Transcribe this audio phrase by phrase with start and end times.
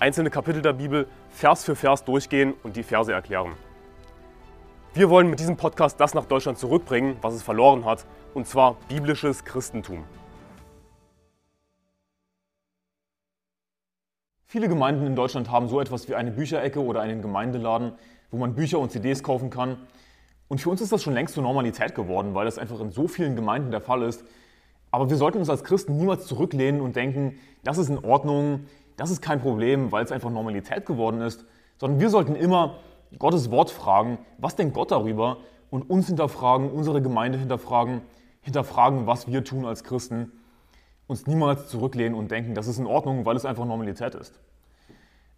[0.00, 3.52] einzelne Kapitel der Bibel Vers für Vers durchgehen und die Verse erklären.
[4.94, 8.76] Wir wollen mit diesem Podcast das nach Deutschland zurückbringen, was es verloren hat, und zwar
[8.88, 10.04] biblisches Christentum.
[14.46, 17.92] Viele Gemeinden in Deutschland haben so etwas wie eine Bücherecke oder einen Gemeindeladen,
[18.30, 19.76] wo man Bücher und CDs kaufen kann.
[20.48, 23.06] Und für uns ist das schon längst zur Normalität geworden, weil das einfach in so
[23.06, 24.24] vielen Gemeinden der Fall ist.
[24.90, 28.66] Aber wir sollten uns als Christen niemals zurücklehnen und denken, das ist in Ordnung,
[29.00, 31.46] das ist kein Problem, weil es einfach Normalität geworden ist,
[31.78, 32.80] sondern wir sollten immer
[33.18, 35.38] Gottes Wort fragen, was denkt Gott darüber
[35.70, 38.02] und uns hinterfragen, unsere Gemeinde hinterfragen,
[38.42, 40.30] hinterfragen, was wir tun als Christen,
[41.06, 44.38] uns niemals zurücklehnen und denken, das ist in Ordnung, weil es einfach Normalität ist.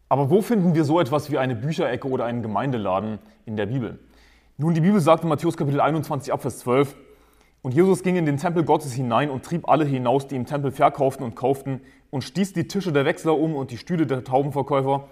[0.08, 4.00] Aber wo finden wir so etwas wie eine Bücherecke oder einen Gemeindeladen in der Bibel?
[4.58, 6.96] Nun, die Bibel sagt in Matthäus Kapitel 21 Abvers 12,
[7.62, 10.72] und Jesus ging in den Tempel Gottes hinein und trieb alle hinaus, die im Tempel
[10.72, 11.80] verkauften und kauften,
[12.12, 15.08] und stieß die Tische der Wechsler um und die Stühle der Taubenverkäufer.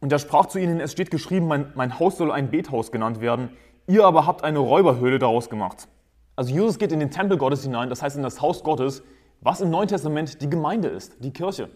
[0.00, 3.20] Und er sprach zu ihnen, es steht geschrieben, mein, mein Haus soll ein Bethaus genannt
[3.20, 3.50] werden,
[3.86, 5.88] ihr aber habt eine Räuberhöhle daraus gemacht.
[6.34, 9.02] Also Jesus geht in den Tempel Gottes hinein, das heißt in das Haus Gottes,
[9.40, 11.70] was im Neuen Testament die Gemeinde ist, die Kirche.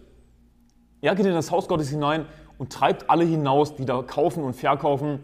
[1.00, 2.26] Er geht in das Haus Gottes hinein
[2.58, 5.20] und treibt alle hinaus, die da kaufen und verkaufen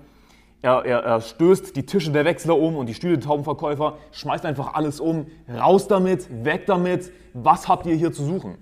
[0.63, 4.45] er, er, er, stößt die Tische der Wechsler um und die Stühle der Taubenverkäufer, schmeißt
[4.45, 5.27] einfach alles um.
[5.49, 7.13] Raus damit, weg damit.
[7.35, 8.57] Was habt ihr hier zu suchen?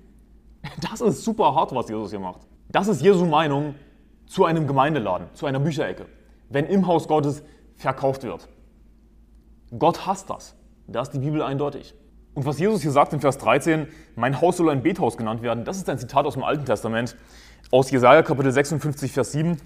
[0.81, 2.41] Das ist super hart, was Jesus hier macht.
[2.69, 3.75] Das ist Jesu Meinung
[4.27, 6.07] zu einem Gemeindeladen, zu einer Bücherecke,
[6.49, 7.43] wenn im Haus Gottes
[7.77, 8.49] verkauft wird.
[9.79, 10.57] Gott hasst das.
[10.87, 11.95] Da ist die Bibel eindeutig.
[12.35, 15.65] Und was Jesus hier sagt in Vers 13, mein Haus soll ein Bethaus genannt werden,
[15.65, 17.17] das ist ein Zitat aus dem Alten Testament,
[17.71, 19.57] aus Jesaja Kapitel 56, Vers 7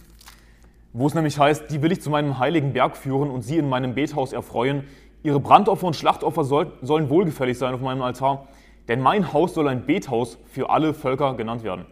[0.92, 3.68] wo es nämlich heißt, die will ich zu meinem heiligen Berg führen und sie in
[3.68, 4.84] meinem Bethaus erfreuen.
[5.22, 8.48] Ihre Brandopfer und Schlachtopfer soll, sollen wohlgefällig sein auf meinem Altar,
[8.88, 11.86] denn mein Haus soll ein Bethaus für alle Völker genannt werden.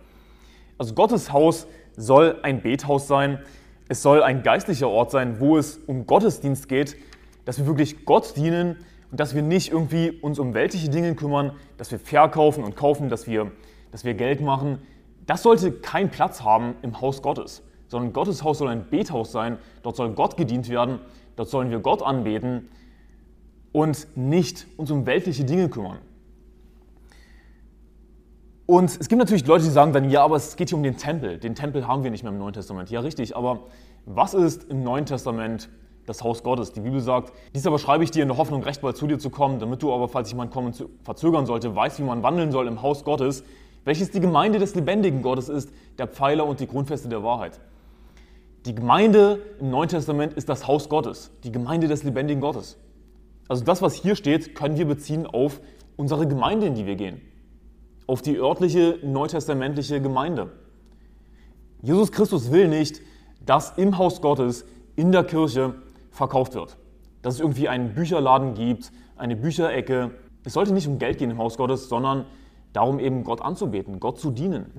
[0.79, 3.39] Also Gottes Haus soll ein Bethaus sein.
[3.89, 6.97] Es soll ein geistlicher Ort sein, wo es um Gottesdienst geht,
[7.45, 8.79] dass wir wirklich Gott dienen
[9.11, 13.09] und dass wir nicht irgendwie uns um weltliche Dinge kümmern, dass wir verkaufen und kaufen,
[13.09, 13.53] dass wir,
[13.93, 14.79] dass wir Geld machen.
[15.27, 19.59] Das sollte keinen Platz haben im Haus Gottes sondern Gottes Haus soll ein Bethaus sein.
[19.83, 21.01] Dort soll Gott gedient werden.
[21.37, 22.69] Dort sollen wir Gott anbeten
[23.73, 25.99] und nicht uns um weltliche Dinge kümmern.
[28.67, 30.97] Und es gibt natürlich Leute, die sagen dann, ja, aber es geht hier um den
[30.97, 31.39] Tempel.
[31.39, 32.91] Den Tempel haben wir nicht mehr im Neuen Testament.
[32.91, 33.61] Ja, richtig, aber
[34.07, 35.69] was ist im Neuen Testament
[36.05, 36.73] das Haus Gottes?
[36.73, 39.21] Die Bibel sagt, dies aber schreibe ich dir in der Hoffnung, recht bald zu dir
[39.21, 42.67] zu kommen, damit du aber, falls jemand kommen verzögern sollte, weißt, wie man wandeln soll
[42.67, 43.45] im Haus Gottes,
[43.85, 47.61] welches die Gemeinde des lebendigen Gottes ist, der Pfeiler und die Grundfeste der Wahrheit.
[48.65, 52.77] Die Gemeinde im Neuen Testament ist das Haus Gottes, die Gemeinde des lebendigen Gottes.
[53.47, 55.61] Also das, was hier steht, können wir beziehen auf
[55.95, 57.21] unsere Gemeinde, in die wir gehen,
[58.07, 60.51] auf die örtliche neutestamentliche Gemeinde.
[61.83, 63.01] Jesus Christus will nicht,
[63.45, 64.65] dass im Haus Gottes,
[64.97, 65.75] in der Kirche
[66.11, 66.77] verkauft wird.
[67.23, 70.13] Dass es irgendwie einen Bücherladen gibt, eine Bücherecke.
[70.45, 72.25] Es sollte nicht um Geld gehen im Haus Gottes, sondern
[72.73, 74.73] darum eben Gott anzubeten, Gott zu dienen.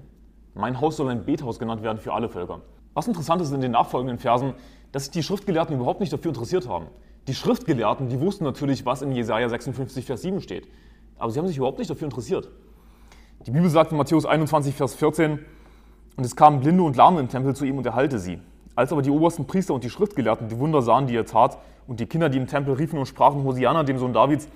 [0.53, 2.61] Mein Haus soll ein Bethaus genannt werden für alle Völker.
[2.93, 4.53] Was interessant ist in den nachfolgenden Versen,
[4.91, 6.87] dass sich die Schriftgelehrten überhaupt nicht dafür interessiert haben.
[7.27, 10.67] Die Schriftgelehrten, die wussten natürlich, was in Jesaja 56, Vers 7 steht.
[11.19, 12.49] Aber sie haben sich überhaupt nicht dafür interessiert.
[13.45, 15.39] Die Bibel sagt in Matthäus 21, Vers 14,
[16.17, 18.39] und es kamen Blinde und Lahme im Tempel zu ihm und er heilte sie.
[18.75, 21.99] Als aber die obersten Priester und die Schriftgelehrten die Wunder sahen, die er tat, und
[21.99, 24.49] die Kinder, die im Tempel riefen und sprachen, Hosianna, dem Sohn Davids,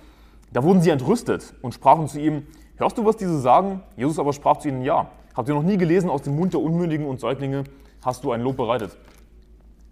[0.51, 3.81] da wurden sie entrüstet und sprachen zu ihm, hörst du, was diese sagen?
[3.95, 5.09] Jesus aber sprach zu ihnen, ja.
[5.35, 7.63] Habt ihr noch nie gelesen aus dem Mund der Unmündigen und Säuglinge,
[8.03, 8.97] hast du ein Lob bereitet.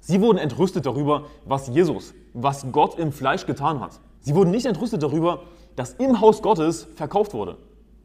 [0.01, 3.99] Sie wurden entrüstet darüber, was Jesus, was Gott im Fleisch getan hat.
[4.19, 5.43] Sie wurden nicht entrüstet darüber,
[5.77, 7.57] dass im Haus Gottes verkauft wurde,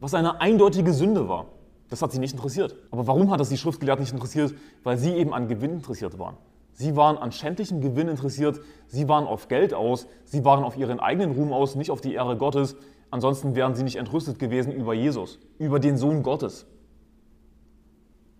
[0.05, 1.47] was eine eindeutige Sünde war.
[1.89, 2.75] Das hat sie nicht interessiert.
[2.91, 4.53] Aber warum hat das die Schriftgelehrten nicht interessiert?
[4.83, 6.37] Weil sie eben an Gewinn interessiert waren.
[6.73, 10.99] Sie waren an schändlichem Gewinn interessiert, sie waren auf Geld aus, sie waren auf ihren
[10.99, 12.75] eigenen Ruhm aus, nicht auf die Ehre Gottes.
[13.09, 16.67] Ansonsten wären sie nicht entrüstet gewesen über Jesus, über den Sohn Gottes.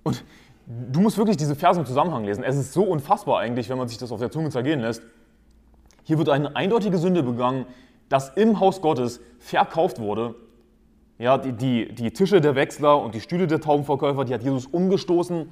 [0.04, 0.24] Und
[0.68, 2.44] du musst wirklich diese Verse im Zusammenhang lesen.
[2.44, 5.02] Es ist so unfassbar eigentlich, wenn man sich das auf der Zunge zergehen lässt.
[6.04, 7.66] Hier wird eine eindeutige Sünde begangen,
[8.08, 10.36] dass im Haus Gottes verkauft wurde.
[11.18, 14.66] Ja, die, die, die Tische der Wechsler und die Stühle der Taubenverkäufer, die hat Jesus
[14.66, 15.52] umgestoßen.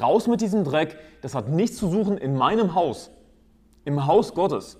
[0.00, 3.12] Raus mit diesem Dreck, das hat nichts zu suchen in meinem Haus,
[3.84, 4.78] im Haus Gottes.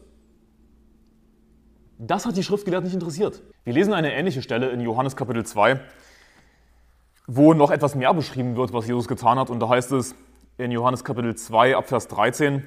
[1.99, 3.43] Das hat die Schriftgelehrten nicht interessiert.
[3.65, 5.81] Wir lesen eine ähnliche Stelle in Johannes Kapitel 2,
[7.27, 9.49] wo noch etwas mehr beschrieben wird, was Jesus getan hat.
[9.49, 10.15] Und da heißt es
[10.59, 12.67] in Johannes Kapitel 2 ab Vers 13,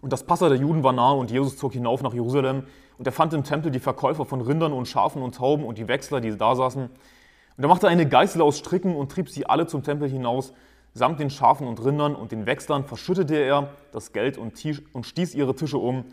[0.00, 2.64] und das Passa der Juden war nahe und Jesus zog hinauf nach Jerusalem
[2.98, 5.88] und er fand im Tempel die Verkäufer von Rindern und Schafen und Tauben und die
[5.88, 6.82] Wechsler, die da saßen.
[6.84, 10.52] Und er machte eine Geißel aus Stricken und trieb sie alle zum Tempel hinaus.
[10.94, 14.54] Samt den Schafen und Rindern und den Wechslern verschüttete er das Geld und,
[14.92, 16.04] und stieß ihre Tische um.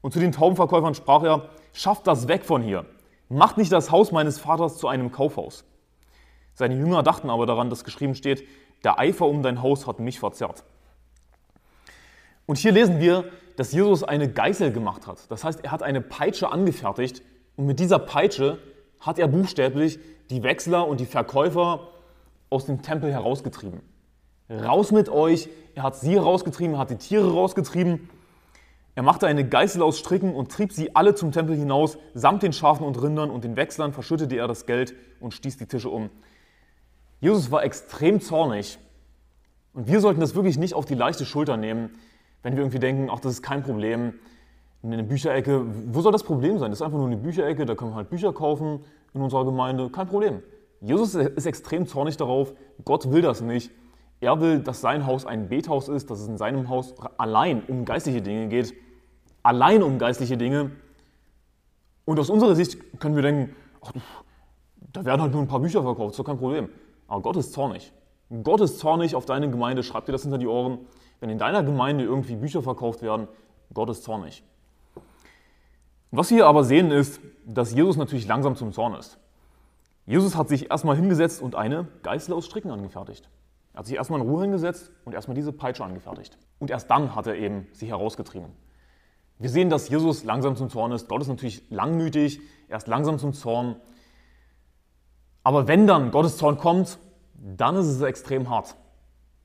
[0.00, 2.86] Und zu den Taubenverkäufern sprach er, schafft das weg von hier.
[3.28, 5.64] Macht nicht das Haus meines Vaters zu einem Kaufhaus.
[6.54, 8.46] Seine Jünger dachten aber daran, dass geschrieben steht,
[8.84, 10.64] der Eifer um dein Haus hat mich verzerrt.
[12.46, 13.24] Und hier lesen wir,
[13.56, 15.30] dass Jesus eine Geißel gemacht hat.
[15.30, 17.22] Das heißt, er hat eine Peitsche angefertigt
[17.56, 18.58] und mit dieser Peitsche
[19.00, 19.98] hat er buchstäblich
[20.30, 21.88] die Wechsler und die Verkäufer
[22.50, 23.80] aus dem Tempel herausgetrieben.
[24.48, 25.48] Raus mit euch!
[25.74, 28.08] Er hat sie rausgetrieben, hat die Tiere rausgetrieben.
[28.94, 32.54] Er machte eine Geißel aus Stricken und trieb sie alle zum Tempel hinaus, samt den
[32.54, 36.08] Schafen und Rindern und den Wechslern verschüttete er das Geld und stieß die Tische um.
[37.20, 38.78] Jesus war extrem zornig.
[39.74, 41.90] Und wir sollten das wirklich nicht auf die leichte Schulter nehmen,
[42.46, 44.12] wenn wir irgendwie denken, ach, das ist kein Problem,
[44.80, 46.70] eine Bücherecke, wo soll das Problem sein?
[46.70, 48.84] Das ist einfach nur eine Bücherecke, da können wir halt Bücher kaufen
[49.14, 50.44] in unserer Gemeinde, kein Problem.
[50.80, 52.54] Jesus ist extrem zornig darauf,
[52.84, 53.72] Gott will das nicht.
[54.20, 57.84] Er will, dass sein Haus ein Bethaus ist, dass es in seinem Haus allein um
[57.84, 58.74] geistliche Dinge geht,
[59.42, 60.70] allein um geistliche Dinge.
[62.04, 63.90] Und aus unserer Sicht können wir denken, ach,
[64.92, 66.68] da werden halt nur ein paar Bücher verkauft, doch kein Problem.
[67.08, 67.92] Aber Gott ist zornig.
[68.44, 70.78] Gott ist zornig auf deine Gemeinde, schreib dir das hinter die Ohren.
[71.20, 73.28] Wenn in deiner Gemeinde irgendwie Bücher verkauft werden,
[73.72, 74.42] Gott ist zornig.
[76.10, 79.18] Was wir aber sehen ist, dass Jesus natürlich langsam zum Zorn ist.
[80.06, 83.28] Jesus hat sich erstmal hingesetzt und eine Geißel aus Stricken angefertigt.
[83.72, 86.38] Er hat sich erstmal in Ruhe hingesetzt und erstmal diese Peitsche angefertigt.
[86.58, 88.50] Und erst dann hat er eben sie herausgetrieben.
[89.38, 91.08] Wir sehen, dass Jesus langsam zum Zorn ist.
[91.08, 93.76] Gott ist natürlich langmütig, er ist langsam zum Zorn.
[95.42, 96.98] Aber wenn dann Gottes Zorn kommt,
[97.34, 98.76] dann ist es extrem hart.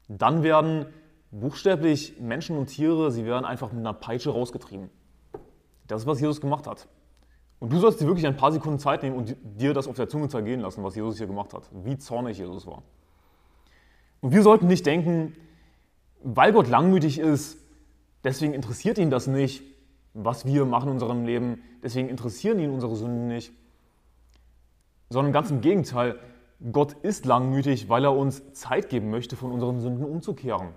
[0.08, 0.86] Dann werden
[1.32, 4.90] buchstäblich Menschen und Tiere, sie werden einfach mit einer Peitsche rausgetrieben.
[5.88, 6.88] Das ist, was Jesus gemacht hat.
[7.60, 10.10] Und du sollst dir wirklich ein paar Sekunden Zeit nehmen und dir das auf der
[10.10, 11.70] Zunge zergehen lassen, was Jesus hier gemacht hat.
[11.72, 12.84] Wie zornig Jesus war.
[14.22, 15.36] Und wir sollten nicht denken,
[16.24, 17.58] weil Gott langmütig ist,
[18.24, 19.64] deswegen interessiert ihn das nicht,
[20.14, 23.54] was wir machen in unserem Leben, deswegen interessieren ihn unsere Sünden nicht,
[25.10, 26.20] sondern ganz im Gegenteil,
[26.72, 30.70] Gott ist langmütig, weil er uns Zeit geben möchte, von unseren Sünden umzukehren.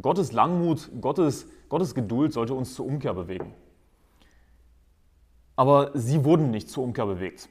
[0.00, 3.54] Gottes Langmut, Gottes, Gottes Geduld sollte uns zur Umkehr bewegen.
[5.54, 7.48] Aber sie wurden nicht zur Umkehr bewegt.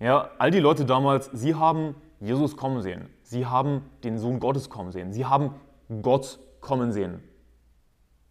[0.00, 3.08] Ja, all die Leute damals, sie haben Jesus kommen sehen.
[3.22, 5.12] Sie haben den Sohn Gottes kommen sehen.
[5.12, 5.54] Sie haben
[6.02, 7.22] Gott kommen sehen.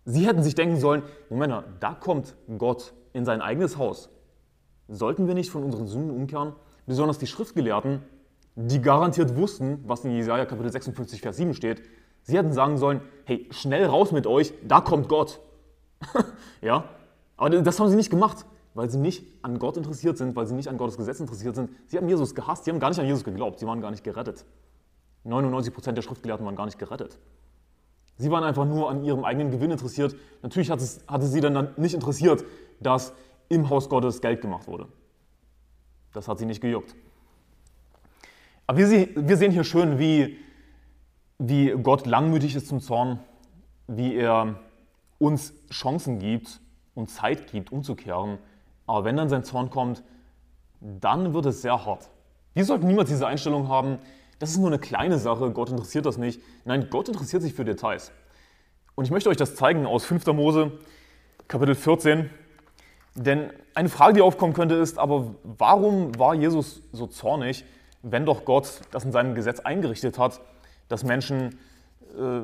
[0.05, 4.09] Sie hätten sich denken sollen, Moment mal, da kommt Gott in sein eigenes Haus.
[4.87, 6.53] Sollten wir nicht von unseren Sünden umkehren?
[6.85, 8.03] Besonders die Schriftgelehrten,
[8.55, 11.81] die garantiert wussten, was in Jesaja Kapitel 56, Vers 7 steht,
[12.27, 15.39] Sie hätten sagen sollen, hey, schnell raus mit euch, da kommt Gott.
[16.61, 16.85] ja,
[17.37, 20.55] aber das haben sie nicht gemacht, weil sie nicht an Gott interessiert sind, weil sie
[20.55, 21.69] nicht an Gottes Gesetz interessiert sind.
[21.85, 24.03] Sie haben Jesus gehasst, sie haben gar nicht an Jesus geglaubt, sie waren gar nicht
[24.03, 24.43] gerettet.
[25.23, 27.19] 99% der Schriftgelehrten waren gar nicht gerettet.
[28.17, 30.15] Sie waren einfach nur an ihrem eigenen Gewinn interessiert.
[30.41, 32.43] Natürlich hat es, hatte sie dann nicht interessiert,
[32.79, 33.13] dass
[33.49, 34.87] im Haus Gottes Geld gemacht wurde.
[36.11, 36.95] Das hat sie nicht gejuckt.
[38.67, 40.37] Aber wir, sehen hier schön, wie
[41.37, 43.19] wie Gott langmütig ist zum Zorn,
[43.87, 44.55] wie er
[45.19, 46.59] uns Chancen gibt
[46.93, 48.37] und Zeit gibt, umzukehren.
[48.87, 50.03] Aber wenn dann sein Zorn kommt,
[50.79, 52.09] dann wird es sehr hart.
[52.53, 53.97] Wir sollten niemals diese Einstellung haben,
[54.39, 56.41] das ist nur eine kleine Sache, Gott interessiert das nicht.
[56.65, 58.11] Nein, Gott interessiert sich für Details.
[58.95, 60.25] Und ich möchte euch das zeigen aus 5.
[60.27, 60.71] Mose,
[61.47, 62.29] Kapitel 14.
[63.15, 67.63] Denn eine Frage, die aufkommen könnte, ist, aber warum war Jesus so zornig,
[68.11, 70.39] wenn doch Gott das in seinem Gesetz eingerichtet hat
[70.87, 71.57] dass Menschen
[72.17, 72.41] äh,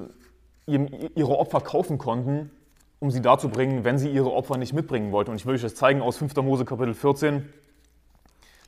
[0.68, 2.52] ihre Opfer kaufen konnten,
[3.00, 5.32] um sie dazu bringen, wenn sie ihre Opfer nicht mitbringen wollten.
[5.32, 6.36] Und ich will euch das zeigen aus 5.
[6.38, 7.50] Mose Kapitel 14,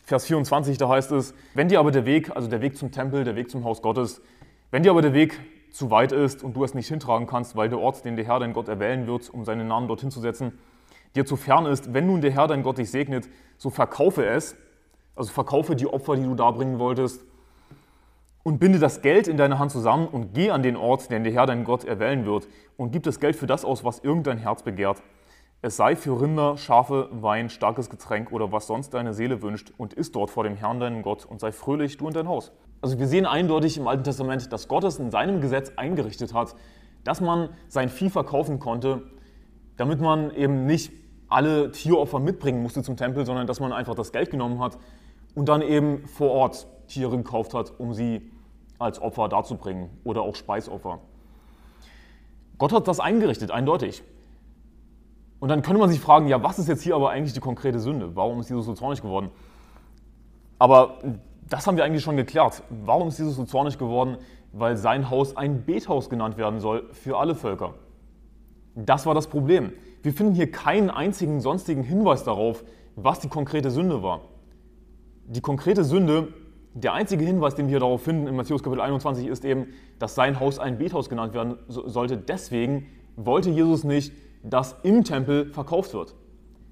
[0.06, 3.24] Vers 24, da heißt es, wenn dir aber der Weg, also der Weg zum Tempel,
[3.24, 4.22] der Weg zum Haus Gottes,
[4.70, 5.40] wenn dir aber der Weg
[5.72, 8.40] zu weit ist und du es nicht hintragen kannst, weil der Ort, den der Herr
[8.40, 10.60] dein Gott erwählen wird, um seinen Namen dorthin zu setzen,
[11.16, 14.58] dir zu fern ist, wenn nun der Herr dein Gott dich segnet, so verkaufe es,
[15.16, 17.24] also verkaufe die Opfer, die du darbringen wolltest,
[18.44, 21.32] und binde das Geld in deiner Hand zusammen und geh an den Ort, den der
[21.32, 24.64] Herr dein Gott erwählen wird, und gib das Geld für das aus, was irgendein Herz
[24.64, 25.02] begehrt.
[25.62, 29.94] Es sei für Rinder, Schafe, Wein, starkes Getränk oder was sonst deine Seele wünscht, und
[29.94, 32.52] iss dort vor dem Herrn deinem Gott und sei fröhlich, du und dein Haus.
[32.82, 36.54] Also wir sehen eindeutig im Alten Testament, dass Gott es in seinem Gesetz eingerichtet hat,
[37.06, 39.04] dass man sein Vieh verkaufen konnte,
[39.78, 40.92] damit man eben nicht
[41.30, 44.78] alle Tieropfer mitbringen musste zum Tempel, sondern dass man einfach das Geld genommen hat
[45.36, 48.32] und dann eben vor Ort Tiere gekauft hat, um sie
[48.80, 51.00] als Opfer darzubringen oder auch Speisopfer.
[52.58, 54.04] Gott hat das eingerichtet, eindeutig.
[55.40, 57.80] Und dann könnte man sich fragen, ja, was ist jetzt hier aber eigentlich die konkrete
[57.80, 58.16] Sünde?
[58.16, 59.30] Warum ist Jesus so zornig geworden?
[60.60, 61.00] Aber
[61.50, 62.64] das haben wir eigentlich schon geklärt.
[62.70, 64.18] Warum ist Jesus so zornig geworden?
[64.54, 67.74] Weil sein Haus ein Bethaus genannt werden soll für alle Völker.
[68.76, 69.74] Das war das Problem.
[70.04, 72.66] Wir finden hier keinen einzigen sonstigen Hinweis darauf,
[72.98, 74.22] was die konkrete Sünde war.
[75.26, 76.28] Die konkrete Sünde,
[76.74, 79.68] der einzige Hinweis, den wir darauf finden in Matthäus Kapitel 21, ist eben,
[80.00, 82.18] dass sein Haus ein Bethaus genannt werden sollte.
[82.18, 84.12] Deswegen wollte Jesus nicht,
[84.44, 86.16] dass im Tempel verkauft wird.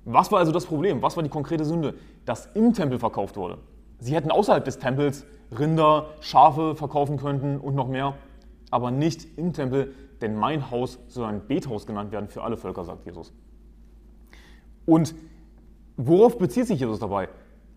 [0.03, 1.01] Was war also das Problem?
[1.01, 1.93] Was war die konkrete Sünde?
[2.25, 3.59] Dass im Tempel verkauft wurde.
[3.99, 5.25] Sie hätten außerhalb des Tempels
[5.57, 8.15] Rinder, Schafe verkaufen können und noch mehr,
[8.71, 12.83] aber nicht im Tempel, denn mein Haus soll ein Bethaus genannt werden für alle Völker,
[12.83, 13.33] sagt Jesus.
[14.85, 15.15] Und
[15.97, 17.29] worauf bezieht sich Jesus dabei?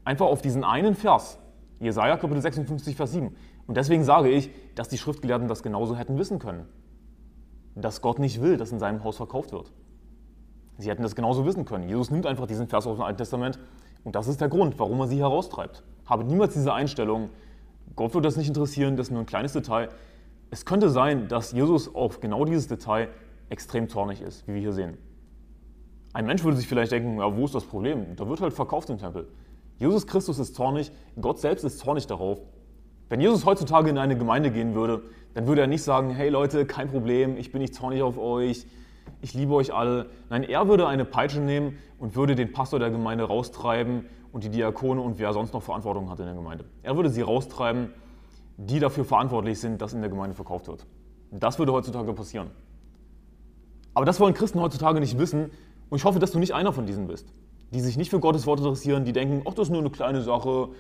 [0.05, 1.39] Einfach auf diesen einen Vers,
[1.81, 3.35] Jesaja Kapitel 56, Vers 7.
[3.67, 6.67] Und deswegen sage ich, dass die Schriftgelehrten das genauso hätten wissen können.
[7.75, 9.73] Dass Gott nicht will, dass in seinem Haus verkauft wird.
[10.79, 11.89] Sie hätten das genauso wissen können.
[11.89, 13.59] Jesus nimmt einfach diesen Vers aus dem Alten Testament
[14.03, 15.83] und das ist der Grund, warum er sie heraustreibt.
[16.07, 17.31] Habe niemals diese Einstellung,
[17.97, 19.89] Gott wird das nicht interessieren, das ist nur ein kleines Detail.
[20.55, 23.09] Es könnte sein, dass Jesus auf genau dieses Detail
[23.49, 24.97] extrem zornig ist, wie wir hier sehen.
[26.13, 28.15] Ein Mensch würde sich vielleicht denken, ja, wo ist das Problem?
[28.15, 29.27] Da wird halt verkauft im Tempel.
[29.79, 32.39] Jesus Christus ist zornig, Gott selbst ist zornig darauf.
[33.09, 35.03] Wenn Jesus heutzutage in eine Gemeinde gehen würde,
[35.35, 38.65] dann würde er nicht sagen, hey Leute, kein Problem, ich bin nicht zornig auf euch,
[39.23, 40.07] ich liebe euch alle.
[40.31, 44.51] Nein, er würde eine Peitsche nehmen und würde den Pastor der Gemeinde raustreiben und die
[44.51, 46.65] Diakone und wer sonst noch Verantwortung hat in der Gemeinde.
[46.85, 47.91] Er würde sie raustreiben,
[48.57, 50.87] die dafür verantwortlich sind, dass in der Gemeinde verkauft wird.
[51.31, 52.51] Das würde heutzutage passieren.
[53.95, 55.51] Aber das wollen Christen heutzutage nicht wissen
[55.91, 57.33] und ich hoffe, dass du nicht einer von diesen bist,
[57.73, 60.21] die sich nicht für Gottes Wort interessieren, die denken, ach, das ist nur eine kleine
[60.21, 60.71] Sache,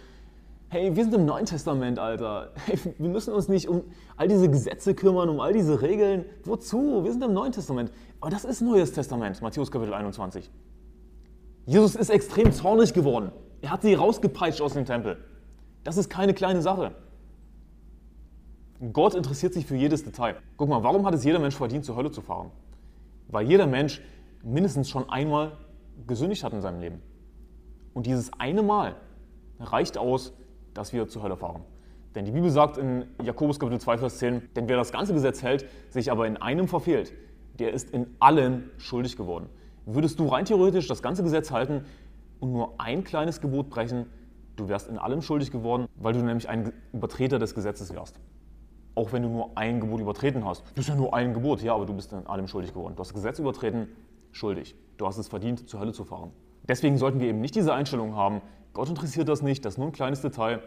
[0.74, 2.50] hey, wir sind im Neuen Testament, Alter.
[2.66, 3.84] Hey, wir müssen uns nicht um
[4.16, 6.24] all diese Gesetze kümmern, um all diese Regeln.
[6.42, 7.04] Wozu?
[7.04, 7.92] Wir sind im Neuen Testament.
[8.20, 10.50] Aber das ist Neues Testament, Matthäus Kapitel 21.
[11.66, 13.30] Jesus ist extrem zornig geworden.
[13.62, 15.18] Er hat sie rausgepeitscht aus dem Tempel.
[15.84, 16.92] Das ist keine kleine Sache.
[18.92, 20.36] Gott interessiert sich für jedes Detail.
[20.56, 22.50] Guck mal, warum hat es jeder Mensch verdient, zur Hölle zu fahren?
[23.28, 24.02] Weil jeder Mensch
[24.42, 25.52] mindestens schon einmal
[26.06, 27.00] gesündigt hat in seinem Leben.
[27.94, 28.96] Und dieses eine Mal
[29.60, 30.32] reicht aus,
[30.74, 31.62] dass wir zur Hölle fahren.
[32.14, 35.42] Denn die Bibel sagt in Jakobus Kapitel 2, Vers 10, denn wer das ganze Gesetz
[35.42, 37.12] hält, sich aber in einem verfehlt,
[37.58, 39.48] der ist in allem schuldig geworden.
[39.86, 41.84] Würdest du rein theoretisch das ganze Gesetz halten
[42.40, 44.06] und nur ein kleines Gebot brechen,
[44.56, 48.20] du wärst in allem schuldig geworden, weil du nämlich ein Übertreter des Gesetzes wärst.
[48.94, 50.62] Auch wenn du nur ein Gebot übertreten hast.
[50.74, 52.94] Das ist ja nur ein Gebot, ja, aber du bist in allem schuldig geworden.
[52.94, 53.88] Du hast das Gesetz übertreten,
[54.32, 54.74] schuldig.
[54.96, 56.30] Du hast es verdient, zur Hölle zu fahren.
[56.68, 58.40] Deswegen sollten wir eben nicht diese Einstellung haben,
[58.74, 60.60] Gott interessiert das nicht, das ist nur ein kleines Detail.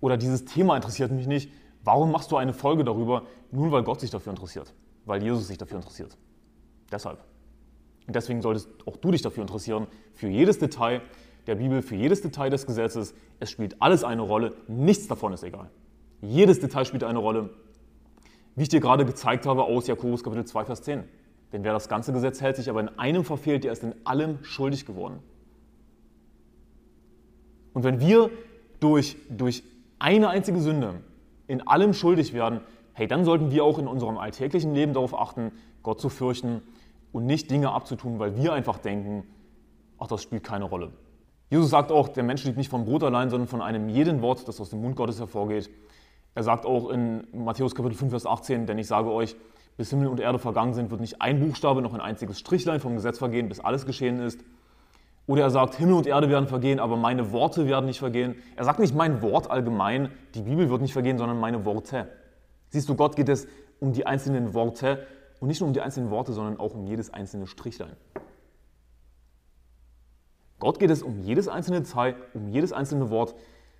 [0.00, 1.50] Oder dieses Thema interessiert mich nicht.
[1.82, 3.22] Warum machst du eine Folge darüber?
[3.50, 4.72] Nun, weil Gott sich dafür interessiert,
[5.06, 6.16] weil Jesus sich dafür interessiert.
[6.92, 7.24] Deshalb.
[8.06, 11.00] Und deswegen solltest auch du dich dafür interessieren, für jedes Detail
[11.46, 13.14] der Bibel, für jedes Detail des Gesetzes.
[13.40, 15.70] Es spielt alles eine Rolle, nichts davon ist egal.
[16.22, 17.50] Jedes Detail spielt eine Rolle,
[18.54, 21.02] wie ich dir gerade gezeigt habe aus Jakobus Kapitel 2, Vers 10.
[21.52, 24.42] Denn wer das ganze Gesetz hält, sich aber in einem verfehlt, der ist in allem
[24.44, 25.18] schuldig geworden.
[27.74, 28.30] Und wenn wir
[28.78, 29.64] durch, durch
[29.98, 31.02] eine einzige Sünde
[31.48, 32.60] in allem schuldig werden,
[32.92, 35.52] hey, dann sollten wir auch in unserem alltäglichen Leben darauf achten,
[35.82, 36.62] Gott zu fürchten
[37.10, 39.24] und nicht Dinge abzutun, weil wir einfach denken,
[39.98, 40.92] ach, das spielt keine Rolle.
[41.50, 44.46] Jesus sagt auch, der Mensch lebt nicht vom Brot allein, sondern von einem jeden Wort,
[44.46, 45.68] das aus dem Mund Gottes hervorgeht.
[46.34, 49.36] Er sagt auch in Matthäus Kapitel 5, Vers 18, denn ich sage euch,
[49.76, 52.94] bis Himmel und Erde vergangen sind, wird nicht ein Buchstabe noch ein einziges Strichlein vom
[52.94, 54.40] Gesetz vergehen, bis alles geschehen ist.
[55.26, 58.36] Oder er sagt, Himmel und Erde werden vergehen, aber meine Worte werden nicht vergehen.
[58.56, 62.08] Er sagt nicht mein Wort allgemein, die Bibel wird nicht vergehen, sondern meine Worte.
[62.70, 63.46] Siehst du, Gott geht es
[63.78, 65.06] um die einzelnen Worte
[65.40, 67.96] und nicht nur um die einzelnen Worte, sondern auch um jedes einzelne Strichlein.
[70.58, 73.34] Gott geht es um jedes einzelne Detail, um jedes einzelne Wort.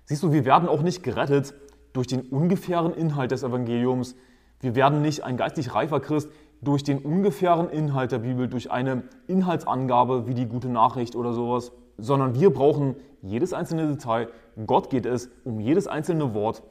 [0.05, 1.53] Siehst du, wir werden auch nicht gerettet
[1.93, 4.15] durch den ungefähren Inhalt des Evangeliums.
[4.59, 6.29] Wir werden nicht ein geistig reifer Christ
[6.61, 11.71] durch den ungefähren Inhalt der Bibel, durch eine Inhaltsangabe wie die gute Nachricht oder sowas,
[11.97, 14.29] sondern wir brauchen jedes einzelne Detail.
[14.65, 16.63] Gott geht es um jedes einzelne Wort.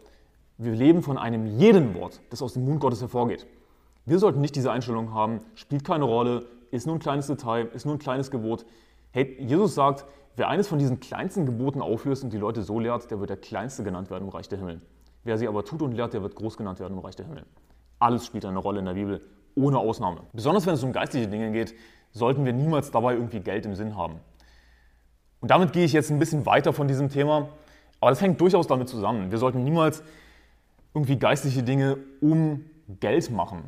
[0.59, 3.47] Wir leben von einem jeden Wort, das aus dem Mund Gottes hervorgeht.
[4.05, 7.85] Wir sollten nicht diese Einstellung haben, spielt keine Rolle, ist nur ein kleines Detail, ist
[7.85, 8.65] nur ein kleines Gebot.
[9.13, 13.11] Hey, Jesus sagt, wer eines von diesen kleinsten Geboten auflöst und die Leute so lehrt,
[13.11, 14.81] der wird der Kleinste genannt werden im Reich der Himmel.
[15.25, 17.45] Wer sie aber tut und lehrt, der wird groß genannt werden im Reich der Himmel.
[17.99, 19.21] Alles spielt eine Rolle in der Bibel,
[19.55, 20.23] ohne Ausnahme.
[20.33, 21.75] Besonders wenn es um geistliche Dinge geht,
[22.11, 24.17] sollten wir niemals dabei irgendwie Geld im Sinn haben.
[25.41, 27.49] Und damit gehe ich jetzt ein bisschen weiter von diesem Thema,
[28.01, 29.31] aber das hängt durchaus damit zusammen.
[29.31, 30.03] Wir sollten niemals
[30.95, 32.65] irgendwie geistliche Dinge um
[33.01, 33.65] Geld machen,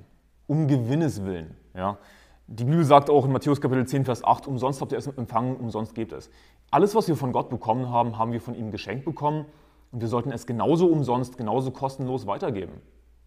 [0.46, 1.56] um Gewinnes willen.
[1.74, 1.98] Ja?
[2.46, 5.56] Die Bibel sagt auch in Matthäus Kapitel 10, Vers 8, umsonst habt ihr es empfangen,
[5.56, 6.30] umsonst gebt es.
[6.70, 9.46] Alles, was wir von Gott bekommen haben, haben wir von ihm geschenkt bekommen
[9.94, 12.72] und wir sollten es genauso umsonst, genauso kostenlos weitergeben.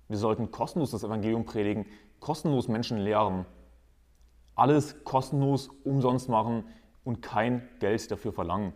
[0.10, 1.86] Wir sollten kostenlos das Evangelium predigen,
[2.20, 3.46] kostenlos Menschen lehren,
[4.54, 6.66] alles kostenlos umsonst machen
[7.06, 8.74] und kein Geld dafür verlangen.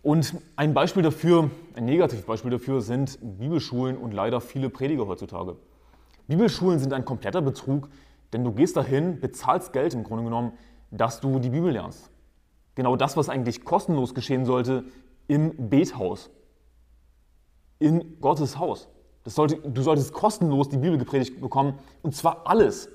[0.00, 5.56] Und ein Beispiel dafür, ein Negativbeispiel dafür sind Bibelschulen und leider viele Prediger heutzutage.
[6.26, 7.90] Bibelschulen sind ein kompletter Betrug,
[8.32, 10.52] denn du gehst dahin, bezahlst Geld im Grunde genommen,
[10.90, 12.10] dass du die Bibel lernst.
[12.76, 14.84] Genau das, was eigentlich kostenlos geschehen sollte
[15.28, 16.30] im Bethaus,
[17.78, 18.88] in Gottes Haus.
[19.24, 22.88] Sollte, du solltest kostenlos die Bibel gepredigt bekommen und zwar alles.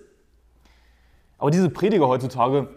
[1.37, 2.69] Aber diese Prediger heutzutage,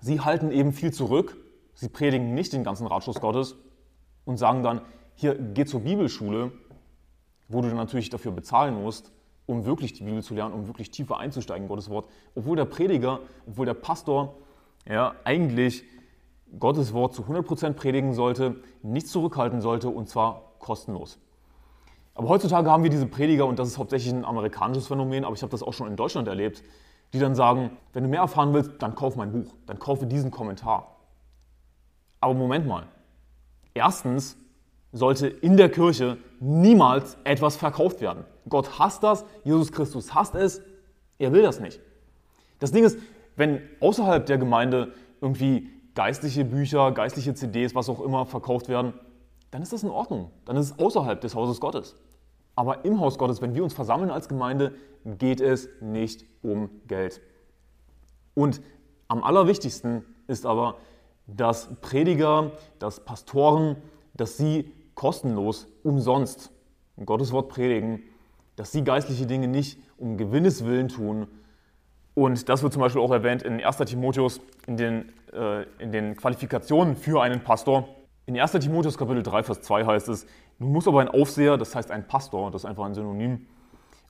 [0.00, 1.36] sie halten eben viel zurück,
[1.74, 3.56] sie predigen nicht den ganzen Ratschluss Gottes
[4.24, 4.80] und sagen dann,
[5.14, 6.52] hier geh zur Bibelschule,
[7.48, 9.12] wo du dann natürlich dafür bezahlen musst,
[9.44, 12.08] um wirklich die Bibel zu lernen, um wirklich tiefer einzusteigen in Gottes Wort.
[12.34, 14.36] Obwohl der Prediger, obwohl der Pastor
[14.88, 15.84] ja, eigentlich
[16.58, 21.18] Gottes Wort zu 100% predigen sollte, nichts zurückhalten sollte und zwar kostenlos.
[22.14, 25.42] Aber heutzutage haben wir diese Prediger, und das ist hauptsächlich ein amerikanisches Phänomen, aber ich
[25.42, 26.62] habe das auch schon in Deutschland erlebt,
[27.12, 30.30] die dann sagen, wenn du mehr erfahren willst, dann kauf mein Buch, dann kaufe diesen
[30.30, 30.96] Kommentar.
[32.20, 32.86] Aber Moment mal.
[33.74, 34.36] Erstens
[34.92, 38.24] sollte in der Kirche niemals etwas verkauft werden.
[38.48, 40.60] Gott hasst das, Jesus Christus hasst es,
[41.18, 41.80] er will das nicht.
[42.58, 42.98] Das Ding ist,
[43.36, 48.94] wenn außerhalb der Gemeinde irgendwie geistliche Bücher, geistliche CDs, was auch immer verkauft werden,
[49.50, 50.30] dann ist das in Ordnung.
[50.44, 51.96] Dann ist es außerhalb des Hauses Gottes.
[52.56, 57.20] Aber im Haus Gottes, wenn wir uns versammeln als Gemeinde, geht es nicht um Geld.
[58.34, 58.60] Und
[59.08, 60.76] am allerwichtigsten ist aber,
[61.26, 63.76] dass Prediger, dass Pastoren,
[64.14, 66.50] dass sie kostenlos, umsonst
[67.04, 68.02] Gottes Wort predigen,
[68.56, 71.26] dass sie geistliche Dinge nicht um Gewinnes willen tun.
[72.14, 76.16] Und das wird zum Beispiel auch erwähnt in 1 Timotheus in den, äh, in den
[76.16, 77.88] Qualifikationen für einen Pastor.
[78.26, 80.26] In 1 Timotheus Kapitel 3, Vers 2 heißt es,
[80.58, 83.46] nun muss aber ein Aufseher, das heißt ein Pastor, das ist einfach ein Synonym,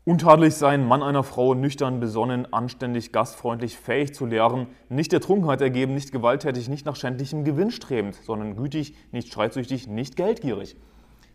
[0.05, 5.61] untadelig sein, Mann einer Frau, nüchtern, besonnen, anständig, gastfreundlich, fähig zu lehren, nicht der Trunkenheit
[5.61, 10.77] ergeben, nicht gewalttätig, nicht nach schändlichem Gewinn strebend, sondern gütig, nicht streitsüchtig, nicht geldgierig.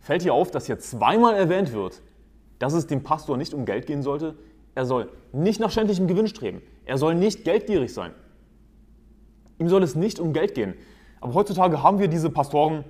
[0.00, 2.02] Fällt hier auf, dass hier zweimal erwähnt wird,
[2.58, 4.36] dass es dem Pastor nicht um Geld gehen sollte?
[4.74, 6.62] Er soll nicht nach schändlichem Gewinn streben.
[6.84, 8.12] Er soll nicht geldgierig sein.
[9.58, 10.74] Ihm soll es nicht um Geld gehen.
[11.20, 12.84] Aber heutzutage haben wir diese Pastoren,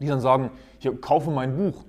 [0.00, 1.84] die dann sagen, hier, kaufe mein Buch.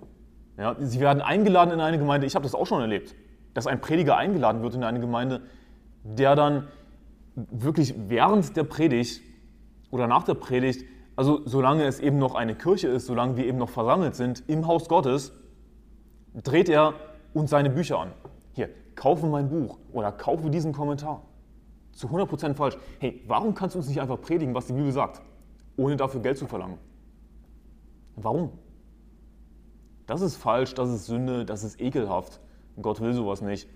[0.57, 3.13] Ja, sie werden eingeladen in eine Gemeinde, ich habe das auch schon erlebt,
[3.53, 5.41] dass ein Prediger eingeladen wird in eine Gemeinde,
[6.03, 6.67] der dann
[7.35, 9.21] wirklich während der Predigt
[9.91, 13.57] oder nach der Predigt, also solange es eben noch eine Kirche ist, solange wir eben
[13.57, 15.33] noch versammelt sind im Haus Gottes,
[16.43, 16.93] dreht er
[17.33, 18.11] uns seine Bücher an.
[18.53, 21.23] Hier, kaufe mein Buch oder kaufe diesen Kommentar.
[21.91, 22.77] Zu 100% falsch.
[22.99, 25.21] Hey, warum kannst du uns nicht einfach predigen, was die Bibel sagt?
[25.77, 26.77] Ohne dafür Geld zu verlangen.
[28.15, 28.51] Warum?
[30.07, 32.39] Das ist falsch, das ist Sünde, das ist ekelhaft.
[32.81, 33.67] Gott will sowas nicht.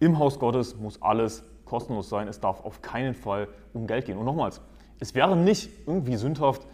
[0.00, 2.28] Im Haus Gottes muss alles kostenlos sein.
[2.28, 4.18] Es darf auf keinen Fall um Geld gehen.
[4.18, 4.60] Und nochmals,
[5.00, 6.66] es wäre nicht irgendwie sündhaft,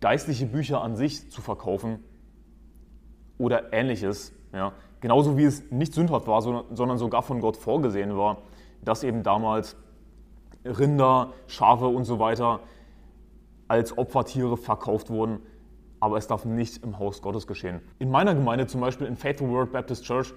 [0.00, 2.02] geistliche Bücher an sich zu verkaufen
[3.38, 4.32] oder ähnliches.
[4.52, 4.72] Ja.
[5.00, 8.38] Genauso wie es nicht sündhaft war, sondern sogar von Gott vorgesehen war,
[8.82, 9.76] dass eben damals
[10.64, 12.60] Rinder, Schafe und so weiter
[13.70, 15.38] als Opfertiere verkauft wurden,
[16.00, 17.80] aber es darf nicht im Haus Gottes geschehen.
[18.00, 20.34] In meiner Gemeinde, zum Beispiel in Faithful World Baptist Church,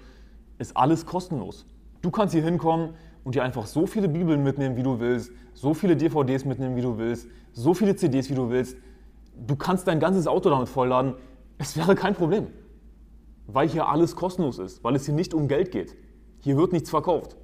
[0.58, 1.66] ist alles kostenlos.
[2.00, 2.94] Du kannst hier hinkommen
[3.24, 6.82] und dir einfach so viele Bibeln mitnehmen, wie du willst, so viele DVDs mitnehmen, wie
[6.82, 8.76] du willst, so viele CDs, wie du willst.
[9.34, 11.14] Du kannst dein ganzes Auto damit vollladen.
[11.58, 12.46] Es wäre kein Problem,
[13.48, 15.96] weil hier alles kostenlos ist, weil es hier nicht um Geld geht.
[16.38, 17.36] Hier wird nichts verkauft.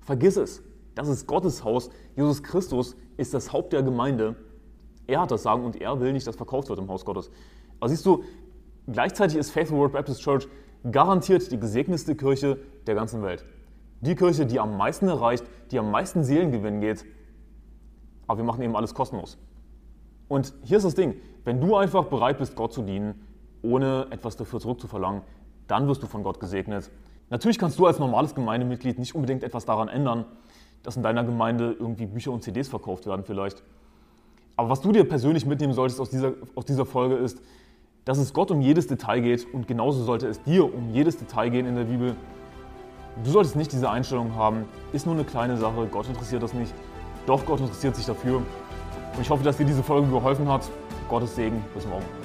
[0.00, 0.62] Vergiss es.
[0.94, 1.88] Das ist Gottes Haus.
[2.14, 4.36] Jesus Christus ist das Haupt der Gemeinde
[5.10, 7.30] er hat das Sagen und er will nicht, dass verkauft wird im Haus Gottes.
[7.78, 8.24] Aber siehst du,
[8.90, 10.48] gleichzeitig ist Faithful World Baptist Church
[10.90, 13.44] garantiert die gesegnetste Kirche der ganzen Welt.
[14.00, 17.04] Die Kirche, die am meisten erreicht, die am meisten Seelengewinn geht.
[18.26, 19.36] Aber wir machen eben alles kostenlos.
[20.28, 23.26] Und hier ist das Ding, wenn du einfach bereit bist, Gott zu dienen,
[23.62, 25.22] ohne etwas dafür zurückzuverlangen,
[25.66, 26.90] dann wirst du von Gott gesegnet.
[27.28, 30.24] Natürlich kannst du als normales Gemeindemitglied nicht unbedingt etwas daran ändern,
[30.82, 33.62] dass in deiner Gemeinde irgendwie Bücher und CDs verkauft werden vielleicht.
[34.60, 37.40] Aber was du dir persönlich mitnehmen solltest aus dieser, aus dieser Folge ist,
[38.04, 41.48] dass es Gott um jedes Detail geht und genauso sollte es dir um jedes Detail
[41.48, 42.14] gehen in der Bibel.
[43.24, 46.74] Du solltest nicht diese Einstellung haben, ist nur eine kleine Sache, Gott interessiert das nicht.
[47.24, 48.36] Doch Gott interessiert sich dafür.
[48.36, 50.68] Und ich hoffe, dass dir diese Folge geholfen hat.
[51.08, 52.19] Gottes Segen, bis morgen.